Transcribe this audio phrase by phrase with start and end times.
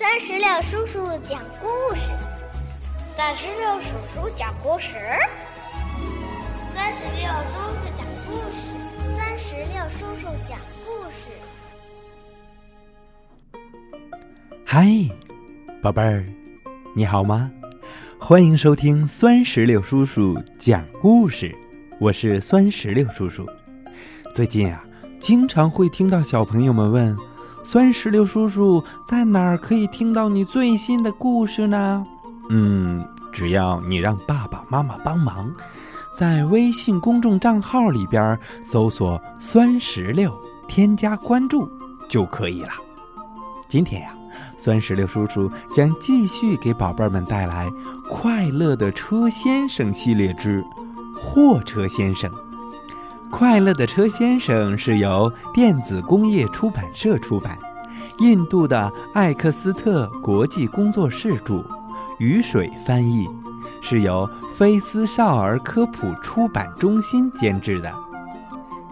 [0.00, 2.08] 三十六叔叔讲故事，
[3.14, 4.94] 三十六叔叔讲故事，
[6.74, 8.72] 三十六叔叔讲故事，
[9.14, 11.36] 三十六叔叔讲故事。
[14.64, 14.88] 嗨，
[15.82, 16.24] 宝贝儿，
[16.96, 17.50] 你好吗？
[18.18, 21.54] 欢迎收听酸石榴叔叔讲故事，
[21.98, 23.46] 我是酸石榴叔叔。
[24.32, 24.82] 最近啊，
[25.20, 27.14] 经常会听到小朋友们问。
[27.62, 32.06] 酸石榴叔叔在哪儿可以听到你最新的故事呢？
[32.48, 35.52] 嗯，只要你让爸爸妈妈帮忙，
[36.12, 40.34] 在微信公众账号里边搜索“酸石榴”，
[40.66, 41.70] 添加关注
[42.08, 42.70] 就可以了。
[43.68, 44.14] 今天呀，
[44.56, 47.68] 酸石榴叔叔将继续给宝贝们带来
[48.08, 50.62] 《快乐的车先生》系列之
[51.20, 52.30] 《货车先生》。
[53.30, 57.56] 快乐的车先生是由电子工业出版社出版，
[58.18, 61.64] 印度的艾克斯特国际工作室著，
[62.18, 63.26] 雨水翻译，
[63.80, 67.92] 是由菲斯少儿科普出版中心监制的。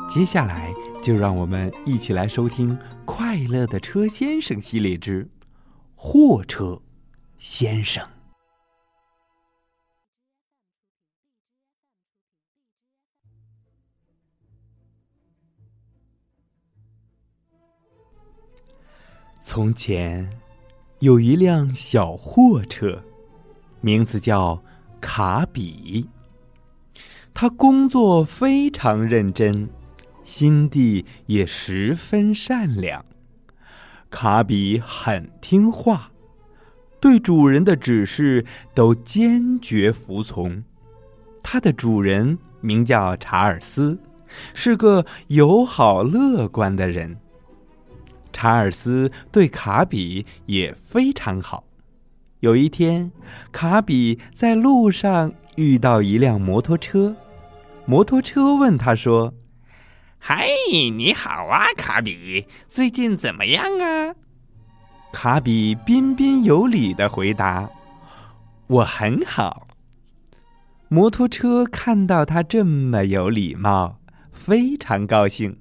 [0.08, 2.70] 接下来就让我们一起来收听
[3.04, 5.24] 《快乐的车先生》系列之
[5.94, 6.80] 《货车
[7.36, 8.02] 先生》。
[19.50, 20.28] 从前，
[20.98, 23.02] 有一辆小货车，
[23.80, 24.62] 名字叫
[25.00, 26.06] 卡比。
[27.32, 29.66] 他工作非常认真，
[30.22, 33.02] 心地也十分善良。
[34.10, 36.10] 卡比很听话，
[37.00, 40.62] 对主人的指示都坚决服从。
[41.42, 43.98] 他的主人名叫查尔斯，
[44.52, 47.18] 是个友好乐观的人。
[48.40, 51.64] 查尔斯对卡比也非常好。
[52.38, 53.10] 有一天，
[53.50, 57.16] 卡比在路上遇到一辆摩托车，
[57.84, 59.34] 摩托车问他说
[60.22, 60.46] ：“嗨，
[60.94, 64.14] 你好啊，卡比，最近怎么样啊？”
[65.10, 67.68] 卡比彬彬有礼的回答
[68.68, 69.66] ：“我很好。”
[70.86, 73.98] 摩托车看到他这么有礼貌，
[74.30, 75.58] 非常高兴。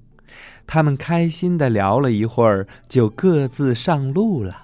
[0.67, 4.63] 他们开心的聊了一会儿，就各自上路了。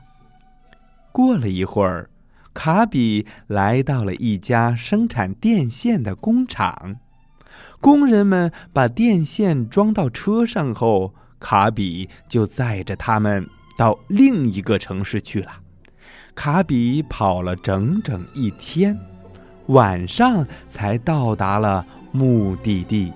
[1.14, 2.10] 过了一会儿，
[2.54, 6.98] 卡比来到了一家生产电线的工厂。
[7.80, 13.48] 工人们把电线装到车上后，卡比就载着他们
[13.78, 15.52] 到另一个城市去了。
[16.36, 19.00] 卡比跑了整整一天，
[19.68, 23.14] 晚上才到达了目的地。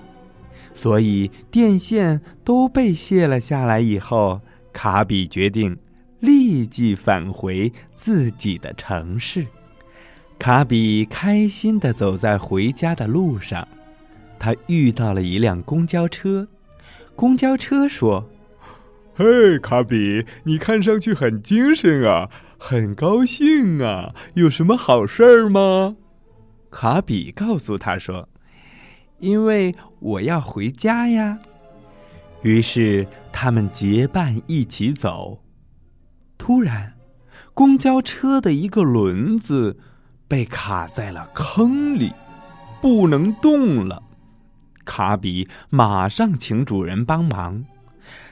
[0.78, 4.40] 所以电线都被卸了下来以后，
[4.72, 5.76] 卡比决定
[6.20, 9.44] 立即返回自己的城市。
[10.38, 13.66] 卡比开心地走在回家的路上，
[14.38, 16.46] 他遇到了一辆公交车。
[17.16, 18.30] 公交车说
[19.18, 25.96] ：“嘿，卡比，你看上去很精神啊，很高兴啊，有什么好事儿吗？”
[26.70, 28.28] 卡比告诉他说。
[29.18, 31.38] 因为我要回家呀，
[32.42, 35.42] 于是他们结伴一起走。
[36.36, 36.94] 突然，
[37.52, 39.78] 公交车的一个轮子
[40.28, 42.12] 被卡在了坑里，
[42.80, 44.02] 不能动了。
[44.84, 47.64] 卡比马上请主人帮忙。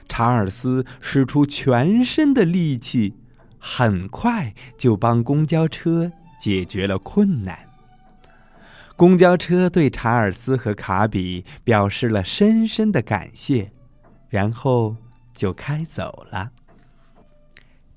[0.07, 3.13] 查尔斯使出全身的力气，
[3.59, 7.66] 很快就帮公交车解决了困难。
[8.97, 13.71] 公交车对查尔斯和卡比表示了深深的感谢，
[14.27, 14.95] 然后
[15.35, 16.49] 就开走了。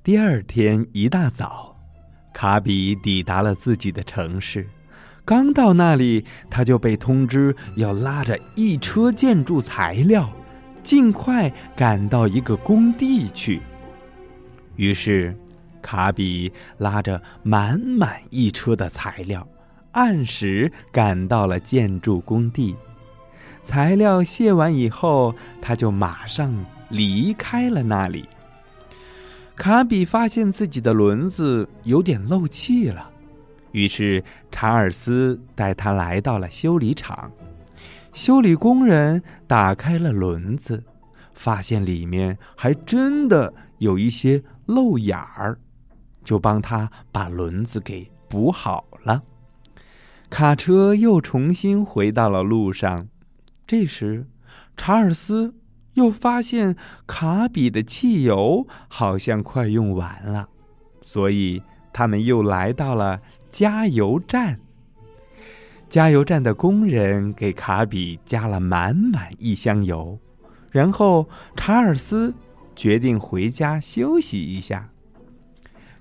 [0.04, 1.74] 第二天一大早，
[2.34, 4.68] 卡比抵达了自己的城市。
[5.24, 10.30] 刚到那里，他就被通知要拉着一车建筑材料，
[10.82, 13.62] 尽快赶到一个工地去。
[14.76, 15.34] 于是，
[15.80, 19.48] 卡比拉着满满一车的材料。
[19.92, 22.76] 按时赶到了建筑工地，
[23.62, 26.54] 材料卸完以后，他就马上
[26.88, 28.28] 离开了那里。
[29.56, 33.10] 卡比发现自己的轮子有点漏气了，
[33.72, 37.30] 于是查尔斯带他来到了修理厂。
[38.12, 40.82] 修理工人打开了轮子，
[41.34, 45.58] 发现里面还真的有一些漏眼儿，
[46.24, 49.22] 就帮他把轮子给补好了。
[50.30, 53.08] 卡车又重新回到了路上，
[53.66, 54.26] 这时，
[54.76, 55.54] 查尔斯
[55.94, 60.48] 又发现卡比的汽油好像快用完了，
[61.02, 61.60] 所以
[61.92, 64.60] 他们又来到了加油站。
[65.88, 70.16] 加油站的工人给卡比加了满满一箱油，
[70.70, 72.32] 然后查尔斯
[72.76, 74.88] 决定回家休息一下。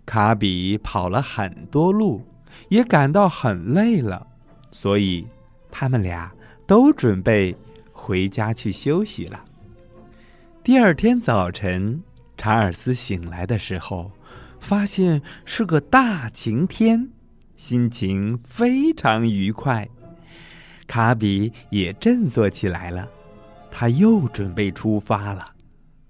[0.05, 2.21] 卡比跑了很多路，
[2.69, 4.27] 也感到很累了，
[4.71, 5.27] 所以
[5.71, 6.31] 他们俩
[6.65, 7.55] 都准备
[7.91, 9.43] 回家去休息了。
[10.63, 12.03] 第二天早晨，
[12.37, 14.11] 查尔斯醒来的时候，
[14.59, 17.09] 发现是个大晴天。
[17.55, 19.85] 心情非常愉快，
[20.87, 23.05] 卡比也振作起来了。
[23.69, 25.53] 他又准备出发了。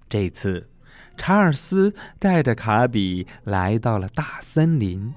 [0.08, 0.70] 这次，
[1.18, 5.12] 查尔斯带着卡比来到了大森林。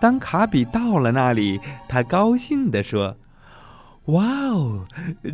[0.00, 3.16] 当卡比到了那里，他高兴地说
[4.06, 4.86] ：“哇哦，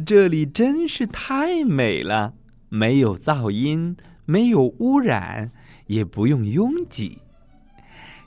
[0.06, 2.34] 这里真是太美了！
[2.68, 5.50] 没有噪音，没有污染，
[5.86, 7.18] 也不用拥挤。”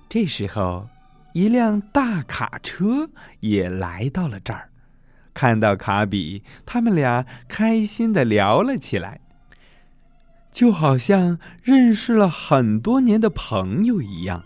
[0.09, 0.89] 这时候。
[1.33, 3.11] 一辆大卡车
[3.41, 4.69] 也来到了这儿，
[5.35, 9.21] 看到卡比，他们俩开心的聊了起来，
[10.51, 14.43] 就好像认识了很多年的朋友一样。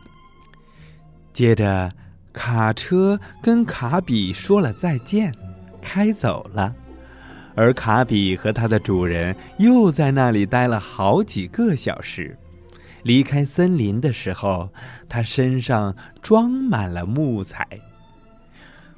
[1.33, 1.91] 接着，
[2.33, 5.33] 卡车跟卡比说了再见，
[5.81, 6.75] 开走了，
[7.55, 12.37] 而卡比和他的主人又在那里待了好几个小时。
[13.03, 14.69] 离开森林的时候，
[15.09, 17.65] 他身上装满了木材。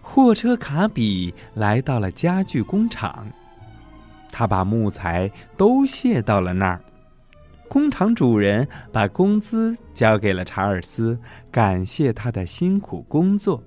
[0.02, 3.26] 货车卡比来到了家具工厂，
[4.30, 6.82] 他把木材都卸到了那儿。
[7.74, 11.18] 工厂主人把工资交给了查尔斯，
[11.50, 13.64] 感谢他的辛苦工作。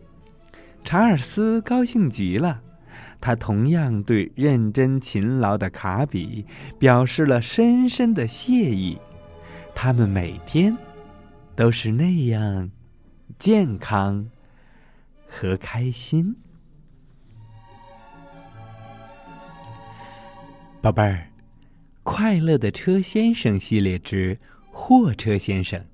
[0.85, 2.63] 查尔斯高兴极了，
[3.21, 6.47] 他同样对认真勤劳的卡比
[6.79, 8.97] 表示了深深的谢意。
[9.75, 10.73] 他们每天
[11.57, 12.71] 都是那样
[13.41, 14.25] 健康
[15.29, 16.33] 和开心，
[20.81, 21.27] 宝贝儿，
[22.19, 24.39] 快乐的车先生系列之
[24.73, 25.85] 货车先生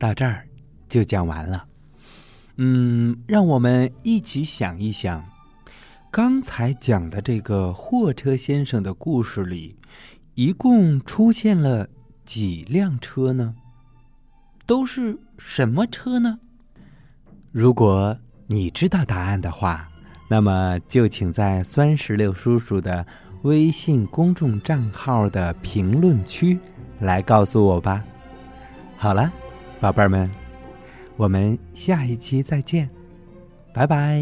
[0.00, 0.44] 到这儿
[0.88, 1.64] 就讲完了。
[2.56, 5.24] 嗯，让我们一起想一想，
[6.10, 9.76] 刚才讲的这个货车先生的故事里，
[10.34, 11.88] 一共出现了。
[12.24, 13.54] 几辆车呢？
[14.66, 16.40] 都是什么车呢？
[17.52, 18.18] 如果
[18.48, 19.88] 你知道答案的话，
[20.28, 23.06] 那么就请在酸石榴叔叔的
[23.42, 26.58] 微信公众账号的评论区
[26.98, 28.04] 来告诉我吧。
[28.96, 29.32] 好了，
[29.80, 30.30] 宝贝儿们，
[31.16, 32.88] 我们下一期再见，
[33.72, 34.20] 拜拜。